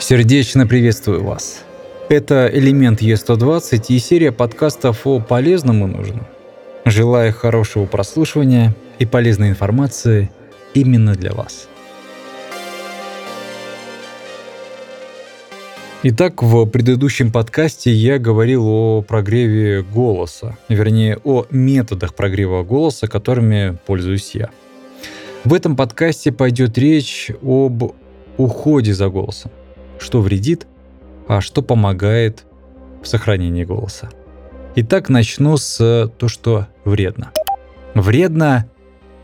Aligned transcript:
Сердечно 0.00 0.64
приветствую 0.64 1.24
вас. 1.24 1.64
Это 2.08 2.48
«Элемент 2.52 3.02
Е120» 3.02 3.86
и 3.88 3.98
серия 3.98 4.30
подкастов 4.30 5.04
о 5.06 5.18
полезном 5.18 5.84
и 5.84 5.86
нужном. 5.88 6.24
Желаю 6.84 7.32
хорошего 7.34 7.84
прослушивания 7.84 8.76
и 9.00 9.06
полезной 9.06 9.48
информации 9.50 10.30
именно 10.72 11.14
для 11.14 11.32
вас. 11.32 11.68
Итак, 16.04 16.44
в 16.44 16.64
предыдущем 16.66 17.32
подкасте 17.32 17.90
я 17.92 18.20
говорил 18.20 18.68
о 18.68 19.02
прогреве 19.02 19.82
голоса, 19.82 20.56
вернее, 20.68 21.18
о 21.24 21.44
методах 21.50 22.14
прогрева 22.14 22.62
голоса, 22.62 23.08
которыми 23.08 23.76
пользуюсь 23.84 24.30
я. 24.36 24.50
В 25.42 25.52
этом 25.52 25.74
подкасте 25.74 26.30
пойдет 26.30 26.78
речь 26.78 27.32
об 27.42 27.94
уходе 28.36 28.94
за 28.94 29.08
голосом 29.08 29.50
что 29.98 30.20
вредит, 30.20 30.66
а 31.26 31.40
что 31.40 31.62
помогает 31.62 32.44
в 33.02 33.06
сохранении 33.06 33.64
голоса. 33.64 34.10
Итак, 34.76 35.08
начну 35.08 35.56
с 35.56 36.10
то, 36.18 36.28
что 36.28 36.66
вредно. 36.84 37.32
Вредно 37.94 38.68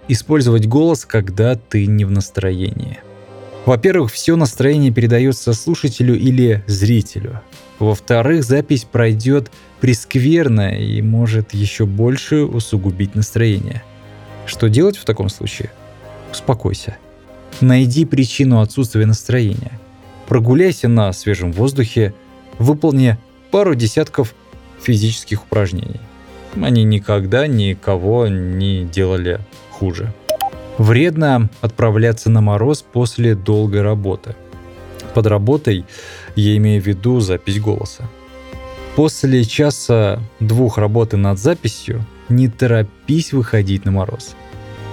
использовать 0.09 0.66
голос, 0.66 1.05
когда 1.05 1.55
ты 1.56 1.87
не 1.87 2.05
в 2.05 2.10
настроении. 2.10 2.98
Во-первых, 3.66 4.12
все 4.12 4.37
настроение 4.37 4.91
передается 4.91 5.55
слушателю 5.55 6.19
или 6.19 6.62
зрителю. 6.66 7.41
Во-вторых, 7.78 8.45
запись 8.45 8.84
пройдет 8.84 9.50
прескверно 9.80 10.77
и 10.78 11.00
может 11.00 11.55
еще 11.55 11.86
больше 11.86 12.42
усугубить 12.45 13.14
настроение. 13.14 13.83
Что 14.45 14.69
делать 14.69 14.98
в 14.98 15.05
таком 15.05 15.30
случае? 15.30 15.70
Успокойся. 16.30 16.97
Найди 17.61 18.05
причину 18.05 18.61
отсутствия 18.61 19.06
настроения 19.06 19.81
прогуляйся 20.27 20.89
на 20.89 21.12
свежем 21.12 21.53
воздухе, 21.53 22.14
выполни 22.58 23.19
пару 23.50 23.75
десятков 23.75 24.34
физических 24.81 25.44
упражнений. 25.44 26.00
Они 26.61 26.84
никогда 26.84 27.47
никого 27.47 28.28
не 28.28 28.84
делали 28.84 29.41
хуже. 29.70 30.12
Вредно 30.78 31.48
отправляться 31.61 32.31
на 32.31 32.41
мороз 32.41 32.83
после 32.83 33.34
долгой 33.34 33.83
работы. 33.83 34.34
Под 35.14 35.27
работой 35.27 35.84
я 36.34 36.56
имею 36.56 36.83
в 36.83 36.86
виду 36.86 37.20
запись 37.20 37.61
голоса. 37.61 38.05
После 38.97 39.44
часа 39.44 40.20
двух 40.41 40.78
работы 40.78 41.16
над 41.16 41.38
записью 41.38 42.05
не 42.28 42.48
торопись 42.48 43.33
выходить 43.33 43.84
на 43.84 43.92
мороз. 43.92 44.34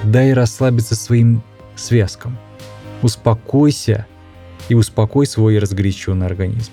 Дай 0.04 0.34
расслабиться 0.34 0.96
своим 0.96 1.44
связкам. 1.76 2.38
Успокойся 3.02 4.06
и 4.70 4.76
успокой 4.76 5.26
свой 5.26 5.60
разгоряченный 5.60 6.26
организм. 6.26 6.72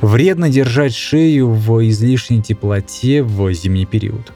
Вредно 0.00 0.48
держать 0.48 0.94
шею 0.94 1.50
в 1.50 1.86
излишней 1.88 2.42
теплоте 2.42 3.22
в 3.22 3.52
зимний 3.52 3.86
период. 3.86 4.32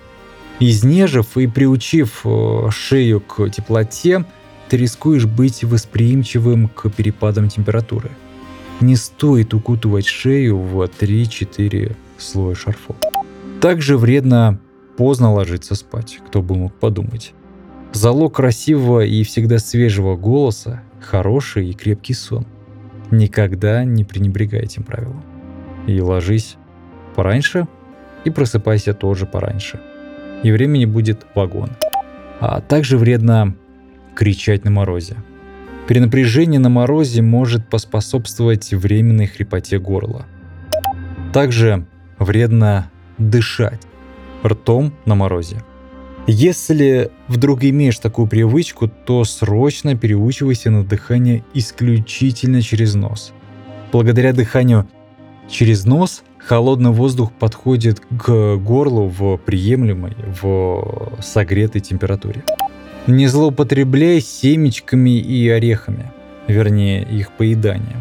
Изнежив 0.61 1.37
и 1.37 1.47
приучив 1.47 2.21
э, 2.25 2.69
шею 2.71 3.21
к 3.21 3.49
теплоте, 3.49 4.25
ты 4.69 4.77
рискуешь 4.77 5.27
быть 5.27 5.65
восприимчивым 5.65 6.69
к 6.69 6.91
перепадам 6.91 7.49
температуры. 7.49 8.11
Не 8.81 8.97
стоит 8.97 9.55
укутывать 9.55 10.07
шею 10.07 10.59
в 10.59 10.83
3-4 10.83 11.97
слоя 12.19 12.55
шарфов. 12.55 12.97
Также 13.61 13.97
вредно 13.97 14.61
поздно 14.97 15.33
ложиться 15.33 15.75
спать, 15.75 16.19
кто 16.27 16.43
бы 16.43 16.55
мог 16.57 16.75
подумать. 16.75 17.33
Залог 17.93 18.37
красивого 18.37 19.05
и 19.05 19.23
всегда 19.23 19.59
свежего 19.59 20.17
голоса– 20.17 20.83
хороший 21.01 21.71
и 21.71 21.73
крепкий 21.73 22.15
сон. 22.15 22.47
Никогда 23.17 23.85
не 23.85 24.03
пренебрегай 24.03 24.63
этим 24.63 24.83
правилом. 24.83 25.23
И 25.87 26.01
ложись 26.01 26.57
пораньше, 27.15 27.69
и 28.25 28.31
просыпайся 28.31 28.93
тоже 28.93 29.25
пораньше. 29.25 29.81
И 30.43 30.51
времени 30.51 30.85
будет 30.85 31.25
вагон. 31.35 31.71
А 32.41 32.61
также 32.61 32.99
вредно 32.99 33.55
кричать 34.17 34.65
на 34.65 34.73
морозе. 34.73 35.17
Перенапряжение 35.87 36.59
на 36.59 36.71
морозе 36.71 37.23
может 37.23 37.69
поспособствовать 37.69 38.73
временной 38.73 39.27
хрипоте 39.27 39.79
горла. 39.79 40.27
Также 41.33 41.87
вредно 42.19 42.91
дышать 43.19 43.83
ртом 44.45 44.93
на 45.05 45.15
морозе. 45.15 45.63
Если 46.27 47.11
вдруг 47.29 47.65
имеешь 47.65 47.99
такую 47.99 48.27
привычку, 48.27 48.89
то 48.89 49.25
срочно 49.25 49.95
переучивайся 49.95 50.71
на 50.71 50.83
дыхание 50.83 51.45
исключительно 51.53 52.63
через 52.63 52.95
нос. 52.95 53.35
Благодаря 53.93 54.33
дыханию 54.33 54.89
через 55.51 55.85
нос 55.85 56.23
холодный 56.39 56.93
воздух 56.93 57.31
подходит 57.31 58.01
к 58.01 58.57
горлу 58.57 59.09
в 59.09 59.37
приемлемой, 59.37 60.17
в 60.41 61.19
согретой 61.21 61.83
температуре. 61.83 62.43
Не 63.07 63.27
злоупотребляй 63.27 64.23
семечками 64.23 65.19
и 65.19 65.47
орехами, 65.51 66.11
вернее 66.49 67.03
их 67.03 67.33
поеданием. 67.33 68.01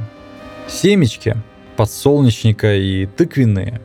Семечки, 0.69 1.35
подсолнечника 1.75 2.73
и 2.73 3.05
тыквенные, 3.05 3.81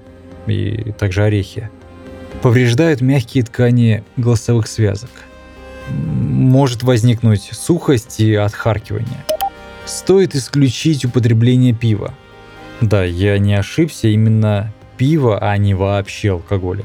и 0.46 0.92
также 0.96 1.24
орехи– 1.24 1.70
повреждают 2.42 3.00
мягкие 3.00 3.44
ткани 3.44 4.04
голосовых 4.16 4.66
связок. 4.66 5.10
Может 5.88 6.82
возникнуть 6.82 7.50
сухость 7.52 8.20
и 8.20 8.34
отхаркивание. 8.34 9.24
Стоит 9.86 10.34
исключить 10.34 11.04
употребление 11.04 11.72
пива. 11.72 12.14
Да, 12.80 13.02
я 13.04 13.38
не 13.38 13.54
ошибся, 13.54 14.08
именно 14.08 14.72
пиво, 14.96 15.38
а 15.38 15.56
не 15.56 15.74
вообще 15.74 16.32
алкоголя. 16.32 16.84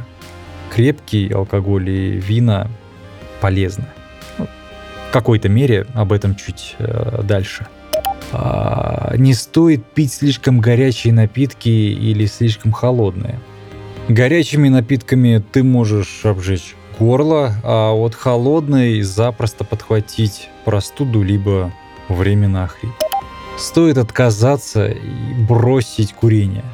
Крепкий 0.74 1.30
алкоголь 1.32 1.90
и 1.90 2.12
вина 2.12 2.70
полезны. 3.42 3.86
Ну, 4.40 4.48
в 5.10 5.14
какой-то 5.14 5.50
мере 5.50 5.86
об 5.94 6.14
этом 6.14 6.36
чуть 6.36 6.76
э, 6.80 7.22
дальше. 7.24 7.68
А, 8.32 9.14
не 9.18 9.34
стоит 9.34 9.86
пить 9.86 10.14
слишком 10.14 10.60
горячие 10.60 11.14
напитки 11.14 11.70
или 11.70 12.26
слишком 12.26 12.72
холодные– 12.72 13.40
Горячими 14.10 14.68
напитками 14.68 15.42
ты 15.52 15.64
можешь 15.64 16.26
обжечь 16.26 16.76
горло, 17.00 17.56
а 17.64 17.94
от 17.94 18.16
холодной 18.16 19.02
запросто 19.02 19.64
подхватить 19.64 20.50
простуду 20.66 21.24
либо 21.24 21.72
временно 22.10 22.66
охрип. 22.66 22.92
Стоит 23.58 23.98
отказаться 23.98 24.88
и 24.88 25.34
бросить 25.48 26.14
курение. 26.14 26.66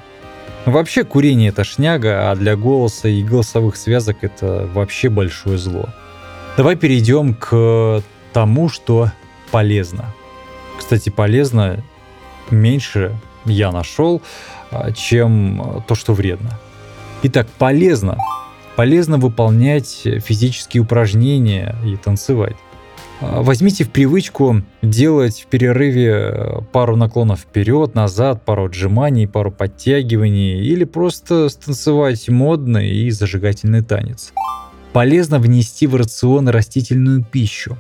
Вообще 0.65 1.03
курение 1.03 1.49
это 1.49 1.63
шняга, 1.63 2.31
а 2.31 2.35
для 2.35 2.55
голоса 2.55 3.07
и 3.07 3.23
голосовых 3.23 3.75
связок 3.75 4.17
это 4.21 4.67
вообще 4.73 5.09
большое 5.09 5.59
зло. 5.59 5.89
Давай 6.57 6.75
перейдем 6.75 7.35
к 7.35 8.01
тому, 8.33 8.69
что 8.69 9.11
полезно. 9.51 10.13
Кстати, 10.77 11.09
полезно 11.09 11.83
меньше 12.49 13.15
я 13.45 13.71
нашел, 13.71 14.21
а, 14.71 14.91
чем 14.91 15.83
то, 15.87 15.93
что 15.95 16.13
вредно. 16.13 16.59
Итак, 17.21 17.47
полезно. 17.57 18.17
Полезно 18.77 19.17
выполнять 19.17 20.07
физические 20.23 20.83
упражнения 20.83 21.75
и 21.85 21.97
танцевать. 21.97 22.55
А, 23.19 23.41
возьмите 23.41 23.83
в 23.83 23.89
привычку 23.89 24.61
делать 24.81 25.41
в 25.41 25.47
перерыве 25.47 26.11
э, 26.11 26.61
пару 26.71 26.95
наклонов 26.95 27.41
вперед, 27.41 27.93
назад, 27.93 28.45
пару 28.45 28.67
отжиманий, 28.67 29.27
пару 29.27 29.51
подтягиваний 29.51 30.61
или 30.61 30.85
просто 30.85 31.49
станцевать 31.49 32.29
модный 32.29 32.89
и 32.89 33.11
зажигательный 33.11 33.83
танец. 33.83 34.31
Полезно 34.93 35.39
внести 35.39 35.87
в 35.87 35.95
рацион 35.95 36.47
растительную 36.47 37.25
пищу. 37.25 37.77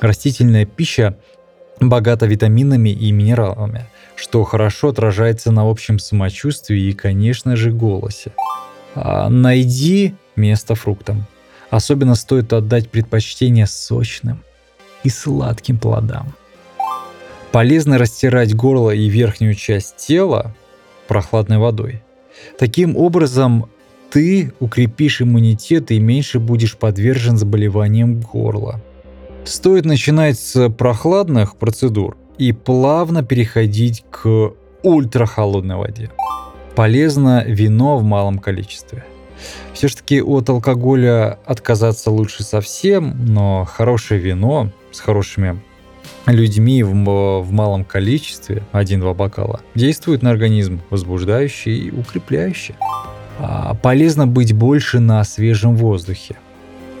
Растительная 0.00 0.66
пища 0.66 1.16
богата 1.80 2.26
витаминами 2.26 2.90
и 2.90 3.10
минералами, 3.10 3.86
что 4.16 4.44
хорошо 4.44 4.88
отражается 4.88 5.50
на 5.50 5.68
общем 5.68 5.98
самочувствии 5.98 6.90
и, 6.90 6.92
конечно 6.92 7.56
же, 7.56 7.72
голосе. 7.72 8.32
А, 8.96 9.28
найди 9.28 10.14
место 10.36 10.74
фруктам. 10.74 11.26
Особенно 11.70 12.14
стоит 12.14 12.52
отдать 12.52 12.88
предпочтение 12.88 13.66
сочным 13.66 14.42
и 15.04 15.10
сладким 15.10 15.78
плодам. 15.78 16.32
Полезно 17.52 17.98
растирать 17.98 18.54
горло 18.54 18.90
и 18.90 19.08
верхнюю 19.08 19.54
часть 19.54 19.96
тела 19.96 20.54
прохладной 21.08 21.58
водой. 21.58 22.02
Таким 22.58 22.96
образом, 22.96 23.68
ты 24.10 24.52
укрепишь 24.60 25.20
иммунитет 25.20 25.90
и 25.90 26.00
меньше 26.00 26.38
будешь 26.38 26.76
подвержен 26.76 27.36
заболеваниям 27.36 28.20
горла. 28.20 28.80
Стоит 29.44 29.84
начинать 29.84 30.38
с 30.38 30.70
прохладных 30.70 31.56
процедур 31.56 32.16
и 32.38 32.52
плавно 32.52 33.22
переходить 33.22 34.04
к 34.10 34.52
ультрахолодной 34.82 35.76
воде 35.76 36.10
полезно 36.76 37.42
вино 37.44 37.96
в 37.96 38.04
малом 38.04 38.38
количестве. 38.38 39.04
Все-таки 39.72 40.22
от 40.22 40.48
алкоголя 40.48 41.38
отказаться 41.44 42.10
лучше 42.10 42.44
совсем, 42.44 43.16
но 43.26 43.64
хорошее 43.64 44.20
вино 44.20 44.70
с 44.92 45.00
хорошими 45.00 45.60
людьми 46.26 46.82
в, 46.82 46.92
в 46.92 47.52
малом 47.52 47.84
количестве, 47.84 48.62
один-два 48.72 49.14
бокала, 49.14 49.60
действует 49.74 50.22
на 50.22 50.30
организм 50.30 50.80
возбуждающе 50.90 51.70
и 51.70 51.90
укрепляюще. 51.90 52.74
А 53.38 53.74
полезно 53.74 54.26
быть 54.26 54.52
больше 54.52 54.98
на 54.98 55.22
свежем 55.24 55.76
воздухе. 55.76 56.36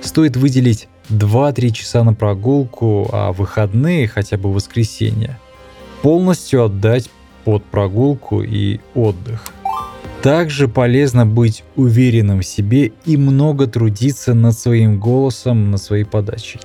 Стоит 0.02 0.36
выделить 0.36 0.88
2-3 1.10 1.70
часа 1.70 2.04
на 2.04 2.14
прогулку, 2.14 3.08
а 3.12 3.32
выходные, 3.32 4.06
хотя 4.08 4.36
бы 4.36 4.52
воскресенье, 4.52 5.38
полностью 6.02 6.64
отдать 6.64 7.10
под 7.44 7.64
прогулку 7.64 8.42
и 8.42 8.80
отдых. 8.94 9.52
Также 10.22 10.66
полезно 10.66 11.24
быть 11.24 11.62
уверенным 11.76 12.40
в 12.40 12.46
себе 12.46 12.92
и 13.04 13.16
много 13.16 13.66
трудиться 13.66 14.34
над 14.34 14.58
своим 14.58 14.98
голосом, 14.98 15.70
над 15.70 15.80
своей 15.80 16.04
подачей. 16.04 16.60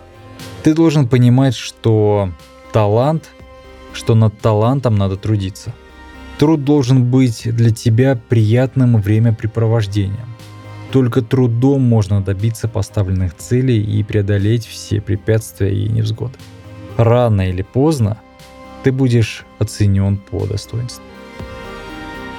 Ты 0.63 0.73
должен 0.73 1.07
понимать, 1.07 1.55
что 1.55 2.31
талант, 2.71 3.29
что 3.93 4.15
над 4.15 4.39
талантом 4.39 4.95
надо 4.95 5.15
трудиться. 5.15 5.73
Труд 6.39 6.63
должен 6.63 7.11
быть 7.11 7.43
для 7.45 7.69
тебя 7.71 8.19
приятным 8.29 8.99
времяпрепровождением. 8.99 10.27
Только 10.91 11.21
трудом 11.21 11.83
можно 11.83 12.21
добиться 12.21 12.67
поставленных 12.67 13.35
целей 13.37 13.81
и 13.81 14.03
преодолеть 14.03 14.65
все 14.65 14.99
препятствия 15.01 15.73
и 15.73 15.87
невзгоды. 15.87 16.33
Рано 16.97 17.47
или 17.49 17.61
поздно 17.61 18.19
ты 18.83 18.91
будешь 18.91 19.45
оценен 19.59 20.17
по 20.17 20.45
достоинству. 20.45 21.03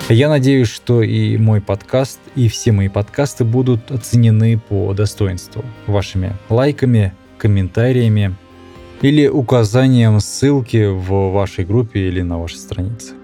Я 0.09 0.29
надеюсь, 0.29 0.69
что 0.69 1.03
и 1.03 1.37
мой 1.37 1.61
подкаст, 1.61 2.21
и 2.35 2.49
все 2.49 2.73
мои 2.73 2.89
подкасты 2.89 3.45
будут 3.45 3.91
оценены 3.91 4.59
по 4.59 4.93
достоинству 4.95 5.65
вашими 5.87 6.33
лайками, 6.49 7.15
комментариями 7.39 8.35
или 9.01 9.27
указанием 9.27 10.21
ссылки 10.21 10.87
в 10.87 11.33
вашей 11.33 11.65
группе 11.65 12.09
или 12.09 12.21
на 12.21 12.39
вашей 12.39 12.59
странице. 12.59 13.15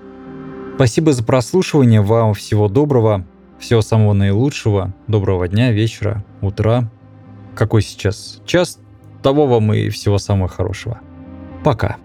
Спасибо 0.77 1.13
за 1.13 1.25
прослушивание, 1.25 2.01
вам 2.01 2.35
всего 2.35 2.69
доброго, 2.69 3.27
всего 3.59 3.83
самого 3.83 4.13
наилучшего, 4.13 4.95
доброго 5.09 5.49
дня, 5.49 5.73
вечера, 5.73 6.25
утра. 6.41 6.91
Какой 7.55 7.83
сейчас 7.83 8.41
час, 8.47 8.79
того 9.23 9.47
вам 9.47 9.73
и 9.75 9.89
всего 9.89 10.19
самого 10.19 10.49
хорошего. 10.49 11.01
Пока. 11.65 11.97